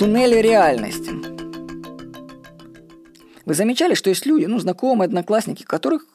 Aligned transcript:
Туннели 0.00 0.36
реальности. 0.36 1.10
Вы 3.44 3.52
замечали, 3.52 3.92
что 3.92 4.08
есть 4.08 4.24
люди, 4.24 4.46
ну, 4.46 4.58
знакомые, 4.58 5.04
одноклассники, 5.04 5.62
которых 5.62 6.06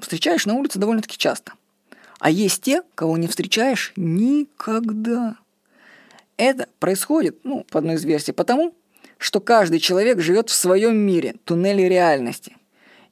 встречаешь 0.00 0.46
на 0.46 0.54
улице 0.54 0.78
довольно-таки 0.78 1.18
часто. 1.18 1.52
А 2.20 2.30
есть 2.30 2.62
те, 2.62 2.80
кого 2.94 3.18
не 3.18 3.28
встречаешь 3.28 3.92
никогда. 3.96 5.36
Это 6.38 6.68
происходит, 6.78 7.40
ну, 7.44 7.66
по 7.70 7.80
одной 7.80 7.96
из 7.96 8.04
версий, 8.06 8.32
потому, 8.32 8.74
что 9.18 9.40
каждый 9.40 9.78
человек 9.78 10.20
живет 10.20 10.48
в 10.48 10.54
своем 10.54 10.96
мире, 10.96 11.34
туннеле 11.44 11.86
реальности. 11.86 12.56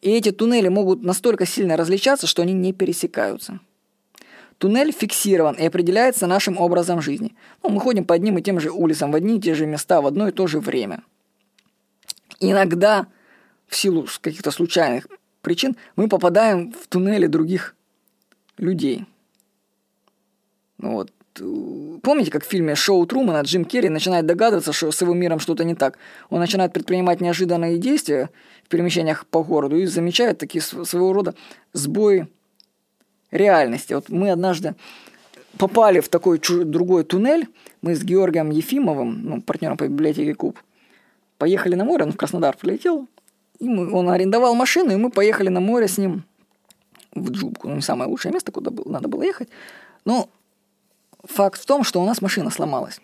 И 0.00 0.10
эти 0.10 0.30
туннели 0.30 0.68
могут 0.68 1.02
настолько 1.02 1.44
сильно 1.44 1.76
различаться, 1.76 2.26
что 2.26 2.40
они 2.40 2.54
не 2.54 2.72
пересекаются. 2.72 3.60
Туннель 4.58 4.92
фиксирован 4.92 5.54
и 5.54 5.66
определяется 5.66 6.26
нашим 6.26 6.58
образом 6.58 7.02
жизни. 7.02 7.34
Ну, 7.62 7.70
мы 7.70 7.80
ходим 7.80 8.04
по 8.04 8.14
одним 8.14 8.38
и 8.38 8.42
тем 8.42 8.58
же 8.58 8.70
улицам, 8.70 9.12
в 9.12 9.14
одни 9.14 9.36
и 9.36 9.40
те 9.40 9.54
же 9.54 9.66
места, 9.66 10.00
в 10.00 10.06
одно 10.06 10.28
и 10.28 10.32
то 10.32 10.46
же 10.46 10.60
время. 10.60 11.02
Иногда, 12.40 13.06
в 13.66 13.76
силу 13.76 14.06
каких-то 14.20 14.50
случайных 14.50 15.08
причин, 15.42 15.76
мы 15.94 16.08
попадаем 16.08 16.72
в 16.72 16.86
туннели 16.88 17.26
других 17.26 17.74
людей. 18.56 19.04
Ну 20.78 20.92
вот. 20.92 21.12
Помните, 22.02 22.30
как 22.30 22.44
в 22.44 22.48
фильме 22.48 22.74
«Шоу 22.74 23.04
Трумана» 23.06 23.42
Джим 23.42 23.66
Керри 23.66 23.90
начинает 23.90 24.24
догадываться, 24.24 24.72
что 24.72 24.90
с 24.90 25.02
его 25.02 25.12
миром 25.12 25.38
что-то 25.38 25.64
не 25.64 25.74
так? 25.74 25.98
Он 26.30 26.40
начинает 26.40 26.72
предпринимать 26.72 27.20
неожиданные 27.20 27.76
действия 27.76 28.30
в 28.64 28.68
перемещениях 28.68 29.26
по 29.26 29.44
городу 29.44 29.76
и 29.76 29.84
замечает 29.84 30.38
такие 30.38 30.62
своего 30.62 31.12
рода 31.12 31.34
сбои 31.74 32.28
реальности. 33.36 33.94
Вот 33.94 34.08
мы 34.08 34.30
однажды 34.30 34.74
попали 35.58 36.00
в 36.00 36.08
такой 36.08 36.40
другой 36.64 37.04
туннель. 37.04 37.48
Мы 37.82 37.94
с 37.94 38.02
Георгием 38.02 38.50
Ефимовым, 38.50 39.22
ну, 39.22 39.42
партнером 39.42 39.76
по 39.76 39.86
библиотеке 39.86 40.34
Куб, 40.34 40.58
поехали 41.38 41.74
на 41.74 41.84
море, 41.84 42.04
он 42.04 42.12
в 42.12 42.16
Краснодар 42.16 42.56
прилетел. 42.56 43.06
И 43.58 43.68
мы, 43.68 43.92
он 43.92 44.08
арендовал 44.08 44.54
машину, 44.54 44.92
и 44.92 44.96
мы 44.96 45.10
поехали 45.10 45.48
на 45.48 45.60
море 45.60 45.88
с 45.88 45.98
ним 45.98 46.24
в 47.14 47.30
Джубку. 47.30 47.68
Ну, 47.68 47.76
не 47.76 47.82
самое 47.82 48.10
лучшее 48.10 48.32
место, 48.32 48.52
куда 48.52 48.70
было, 48.70 48.90
надо 48.90 49.08
было 49.08 49.22
ехать. 49.22 49.48
Но 50.04 50.28
факт 51.24 51.60
в 51.60 51.66
том, 51.66 51.84
что 51.84 52.02
у 52.02 52.06
нас 52.06 52.20
машина 52.20 52.50
сломалась 52.50 53.00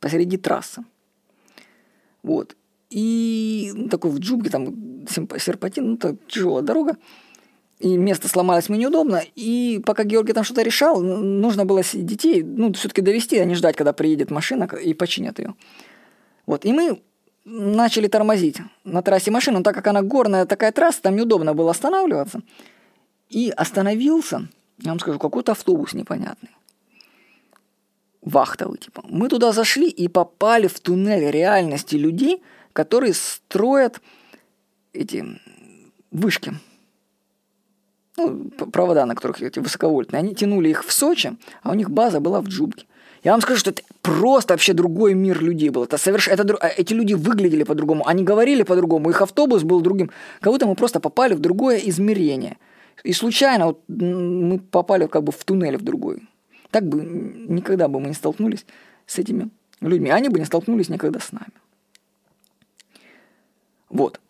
посреди 0.00 0.36
трассы. 0.36 0.84
Вот. 2.22 2.56
И 2.90 3.72
ну, 3.74 3.88
такой 3.88 4.10
в 4.10 4.18
Джубке, 4.18 4.50
там 4.50 5.06
серпатин, 5.08 5.92
ну, 5.92 5.96
так 5.96 6.16
тяжелая 6.28 6.62
дорога 6.62 6.96
и 7.84 7.98
место 7.98 8.28
сломалось 8.28 8.70
мне 8.70 8.78
неудобно, 8.78 9.22
и 9.34 9.78
пока 9.84 10.04
Георгий 10.04 10.32
там 10.32 10.42
что-то 10.42 10.62
решал, 10.62 11.02
нужно 11.02 11.66
было 11.66 11.82
детей, 11.92 12.42
ну, 12.42 12.72
все-таки 12.72 13.02
довести, 13.02 13.36
а 13.38 13.44
не 13.44 13.54
ждать, 13.54 13.76
когда 13.76 13.92
приедет 13.92 14.30
машина 14.30 14.64
и 14.64 14.94
починят 14.94 15.38
ее. 15.38 15.54
Вот, 16.46 16.64
и 16.64 16.72
мы 16.72 17.02
начали 17.44 18.08
тормозить 18.08 18.56
на 18.84 19.02
трассе 19.02 19.30
машину, 19.30 19.62
так 19.62 19.74
как 19.74 19.86
она 19.86 20.00
горная 20.00 20.46
такая 20.46 20.72
трасса, 20.72 21.02
там 21.02 21.14
неудобно 21.14 21.52
было 21.52 21.72
останавливаться. 21.72 22.40
И 23.28 23.50
остановился, 23.50 24.48
я 24.78 24.90
вам 24.90 24.98
скажу, 24.98 25.18
какой-то 25.18 25.52
автобус 25.52 25.92
непонятный. 25.92 26.56
Вахтовый, 28.22 28.78
типа. 28.78 29.04
Мы 29.06 29.28
туда 29.28 29.52
зашли 29.52 29.90
и 29.90 30.08
попали 30.08 30.68
в 30.68 30.80
туннель 30.80 31.30
реальности 31.30 31.96
людей, 31.96 32.42
которые 32.72 33.12
строят 33.12 34.00
эти 34.94 35.38
вышки 36.10 36.54
ну, 38.16 38.50
провода, 38.50 39.06
на 39.06 39.14
которых 39.14 39.42
эти 39.42 39.58
высоковольтные, 39.58 40.20
они 40.20 40.34
тянули 40.34 40.68
их 40.68 40.84
в 40.84 40.92
Сочи, 40.92 41.36
а 41.62 41.70
у 41.70 41.74
них 41.74 41.90
база 41.90 42.20
была 42.20 42.40
в 42.40 42.48
Джубке. 42.48 42.86
Я 43.24 43.32
вам 43.32 43.40
скажу, 43.40 43.58
что 43.58 43.70
это 43.70 43.82
просто 44.02 44.52
вообще 44.52 44.74
другой 44.74 45.14
мир 45.14 45.42
людей 45.42 45.70
был. 45.70 45.84
Это 45.84 45.96
соверш... 45.96 46.28
это... 46.28 46.56
А 46.60 46.68
эти 46.68 46.92
люди 46.92 47.14
выглядели 47.14 47.62
по-другому, 47.62 48.06
они 48.06 48.22
говорили 48.22 48.62
по-другому, 48.62 49.10
их 49.10 49.22
автобус 49.22 49.62
был 49.62 49.80
другим. 49.80 50.10
Будто 50.42 50.66
мы 50.66 50.74
просто 50.74 51.00
попали 51.00 51.34
в 51.34 51.40
другое 51.40 51.78
измерение. 51.78 52.58
И 53.02 53.14
случайно 53.14 53.66
вот 53.66 53.80
мы 53.88 54.58
попали 54.58 55.06
как 55.06 55.24
бы 55.24 55.32
в 55.32 55.42
туннель 55.42 55.78
в 55.78 55.82
другой. 55.82 56.28
Так 56.70 56.86
бы 56.86 57.00
никогда 57.02 57.88
бы 57.88 57.98
мы 57.98 58.08
не 58.08 58.14
столкнулись 58.14 58.66
с 59.06 59.18
этими 59.18 59.48
людьми. 59.80 60.10
Они 60.10 60.28
бы 60.28 60.38
не 60.38 60.44
столкнулись 60.44 60.90
никогда 60.90 61.18
с 61.18 61.32
нами. 61.32 61.52
Вот. 63.88 64.20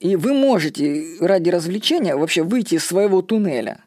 И 0.00 0.16
вы 0.16 0.32
можете 0.32 1.18
ради 1.20 1.50
развлечения 1.50 2.16
вообще 2.16 2.42
выйти 2.42 2.76
из 2.76 2.84
своего 2.84 3.20
туннеля. 3.20 3.84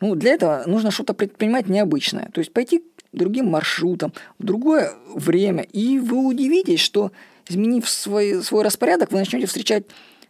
Ну, 0.00 0.14
для 0.14 0.32
этого 0.32 0.62
нужно 0.66 0.90
что-то 0.90 1.14
предпринимать 1.14 1.68
необычное. 1.68 2.30
То 2.32 2.40
есть 2.40 2.52
пойти 2.52 2.84
другим 3.12 3.46
маршрутом, 3.46 4.12
в 4.38 4.44
другое 4.44 4.92
время. 5.14 5.62
И 5.62 5.98
вы 5.98 6.26
удивитесь, 6.26 6.80
что 6.80 7.12
изменив 7.48 7.88
свой, 7.88 8.42
свой 8.42 8.62
распорядок, 8.62 9.10
вы 9.10 9.18
начнете 9.18 9.46
встречать 9.46 9.84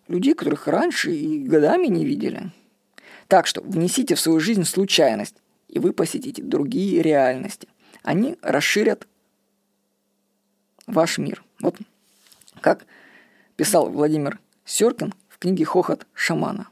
людей, 0.06 0.34
которых 0.34 0.68
раньше 0.68 1.12
и 1.12 1.42
годами 1.42 1.88
не 1.88 2.04
видели. 2.04 2.52
Так 3.26 3.48
что 3.48 3.62
внесите 3.62 4.14
в 4.14 4.20
свою 4.20 4.38
жизнь 4.38 4.64
случайность, 4.64 5.36
и 5.68 5.80
вы 5.80 5.92
посетите 5.92 6.42
другие 6.42 7.02
реальности. 7.02 7.68
Они 8.02 8.36
расширят 8.42 9.08
ваш 10.86 11.18
мир. 11.18 11.42
Вот 11.60 11.76
как 12.60 12.86
писал 13.56 13.90
Владимир 13.90 14.38
Серкин 14.64 15.14
книге 15.44 15.66
«Хохот 15.66 16.06
шамана». 16.14 16.68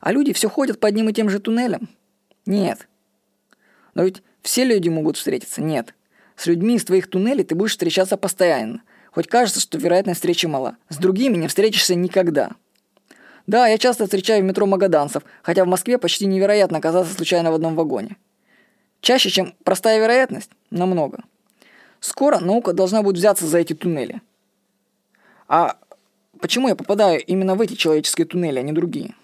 А 0.00 0.10
люди 0.10 0.32
все 0.32 0.48
ходят 0.48 0.80
по 0.80 0.88
одним 0.88 1.10
и 1.10 1.12
тем 1.12 1.28
же 1.28 1.40
туннелям? 1.40 1.90
Нет. 2.46 2.88
Но 3.92 4.04
ведь 4.04 4.22
все 4.40 4.64
люди 4.64 4.88
могут 4.88 5.18
встретиться? 5.18 5.60
Нет. 5.60 5.94
С 6.36 6.46
людьми 6.46 6.76
из 6.76 6.84
твоих 6.86 7.10
туннелей 7.10 7.44
ты 7.44 7.54
будешь 7.54 7.72
встречаться 7.72 8.16
постоянно. 8.16 8.80
Хоть 9.10 9.26
кажется, 9.26 9.60
что 9.60 9.76
вероятность 9.76 10.20
встречи 10.20 10.46
мала. 10.46 10.78
С 10.88 10.96
другими 10.96 11.36
не 11.36 11.48
встретишься 11.48 11.94
никогда. 11.94 12.52
Да, 13.46 13.66
я 13.66 13.76
часто 13.76 14.04
встречаю 14.04 14.42
в 14.42 14.46
метро 14.46 14.64
магаданцев, 14.64 15.22
хотя 15.42 15.62
в 15.64 15.68
Москве 15.68 15.98
почти 15.98 16.24
невероятно 16.24 16.78
оказаться 16.78 17.14
случайно 17.14 17.52
в 17.52 17.54
одном 17.56 17.74
вагоне. 17.74 18.16
Чаще, 19.02 19.28
чем 19.28 19.54
простая 19.64 20.00
вероятность? 20.00 20.50
Намного. 20.70 21.24
Скоро 22.00 22.38
наука 22.38 22.72
должна 22.72 23.02
будет 23.02 23.16
взяться 23.16 23.46
за 23.46 23.58
эти 23.58 23.74
туннели. 23.74 24.22
А 25.46 25.76
Почему 26.40 26.68
я 26.68 26.76
попадаю 26.76 27.22
именно 27.24 27.54
в 27.54 27.60
эти 27.60 27.74
человеческие 27.74 28.26
туннели, 28.26 28.58
а 28.58 28.62
не 28.62 28.72
другие? 28.72 29.14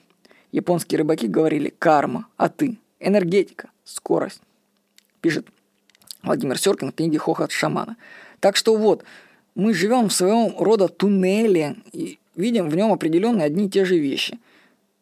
Японские 0.51 0.99
рыбаки 0.99 1.27
говорили 1.27 1.75
«карма», 1.79 2.27
«а 2.37 2.49
ты», 2.49 2.79
«энергетика», 3.01 3.71
«скорость». 3.85 4.41
Пишет 5.21 5.47
Владимир 6.23 6.59
Серкин 6.59 6.93
в 6.93 6.95
книге 6.95 7.19
«Хохот 7.19 7.51
шамана». 7.51 7.97
Так 8.41 8.57
что 8.57 8.77
вот, 8.77 9.05
мы 9.55 9.75
живем 9.75 10.09
в 10.09 10.13
своем 10.13 10.55
рода 10.59 10.89
туннеле 10.89 11.77
и 11.93 12.19
видим 12.37 12.69
в 12.69 12.77
нем 12.77 12.93
определенные 12.93 13.47
одни 13.47 13.67
и 13.67 13.71
те 13.71 13.85
же 13.85 13.99
вещи. 13.99 14.39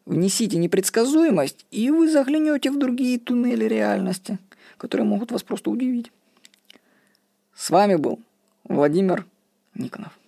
Внесите 0.05 0.57
непредсказуемость, 0.57 1.65
и 1.71 1.89
вы 1.89 2.09
заглянете 2.09 2.71
в 2.71 2.79
другие 2.79 3.19
туннели 3.19 3.65
реальности, 3.65 4.39
которые 4.77 5.05
могут 5.05 5.31
вас 5.31 5.43
просто 5.43 5.69
удивить. 5.69 6.11
С 7.55 7.69
вами 7.69 7.95
был 7.95 8.19
Владимир 8.63 9.25
Никонов. 9.75 10.20